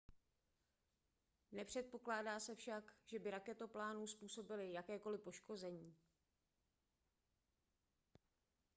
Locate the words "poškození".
5.21-5.95